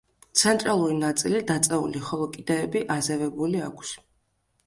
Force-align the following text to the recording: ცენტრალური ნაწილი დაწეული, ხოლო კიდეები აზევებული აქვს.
ცენტრალური 0.39 0.95
ნაწილი 1.01 1.41
დაწეული, 1.51 2.01
ხოლო 2.09 2.27
კიდეები 2.37 2.83
აზევებული 2.97 3.63
აქვს. 3.67 3.93